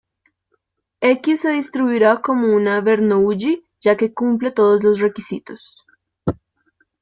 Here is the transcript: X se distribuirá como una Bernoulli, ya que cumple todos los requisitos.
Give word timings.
X 1.03 1.35
se 1.41 1.51
distribuirá 1.53 2.19
como 2.21 2.47
una 2.55 2.81
Bernoulli, 2.81 3.63
ya 3.81 3.95
que 3.95 4.11
cumple 4.15 4.49
todos 4.49 4.81
los 4.81 4.99
requisitos. 4.99 5.85